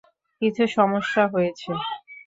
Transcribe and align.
কিছু 0.41 0.63
সমস্যা 0.75 1.23
হয়েছে? 1.33 1.71